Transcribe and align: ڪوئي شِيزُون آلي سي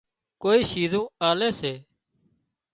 ڪوئي 0.41 0.59
شِيزُون 0.69 1.05
آلي 1.29 1.49
سي 1.59 1.73